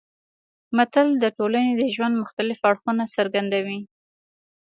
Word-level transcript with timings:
متل 0.77 1.07
د 1.23 1.25
ټولنې 1.37 1.71
د 1.75 1.81
ژوند 1.95 2.13
مختلف 2.23 2.59
اړخونه 2.69 3.03
څرګندوي 3.15 3.79